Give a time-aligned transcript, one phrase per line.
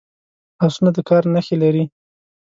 [0.59, 1.83] لاسونه د کار نښې لري